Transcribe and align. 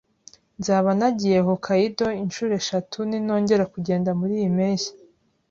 Nzaba 0.59 0.89
nagiye 0.99 1.39
Hokkaido 1.47 2.07
inshuro 2.23 2.51
eshatu 2.61 2.97
ninongera 3.09 3.63
kugenda 3.73 4.09
muriyi 4.19 4.47
mpeshyi 4.55 4.91